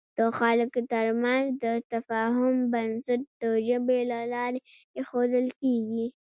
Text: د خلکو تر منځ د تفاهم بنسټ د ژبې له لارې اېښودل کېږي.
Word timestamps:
د 0.17 0.19
خلکو 0.37 0.79
تر 0.93 1.07
منځ 1.23 1.47
د 1.63 1.65
تفاهم 1.93 2.55
بنسټ 2.73 3.21
د 3.41 3.43
ژبې 3.67 3.99
له 4.11 4.19
لارې 4.33 4.59
اېښودل 4.97 5.47
کېږي. 5.61 6.07